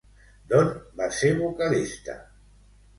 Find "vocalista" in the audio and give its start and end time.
1.45-2.21